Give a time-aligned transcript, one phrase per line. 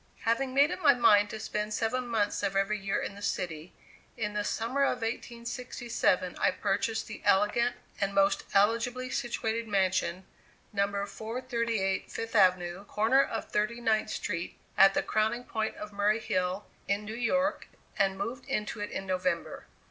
[0.21, 3.71] Having made up my mind to spend seven months of every year in the city,
[4.17, 10.25] in the summer of 1867 I purchased the elegant and most eligibly situated mansion,
[10.73, 10.87] No.
[11.05, 16.65] 438 Fifth Avenue, corner of Thirty ninth Street, at the crowning point of Murray Hill,
[16.87, 19.67] in New York, and moved into it in November.